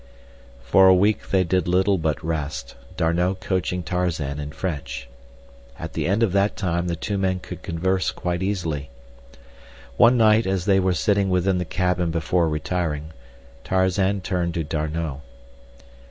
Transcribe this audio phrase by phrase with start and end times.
[0.63, 5.07] For a week they did little but rest, D'Arnot coaching Tarzan in French.
[5.77, 8.89] At the end of that time the two men could converse quite easily.
[9.97, 13.13] One night, as they were sitting within the cabin before retiring,
[13.63, 15.21] Tarzan turned to D'Arnot.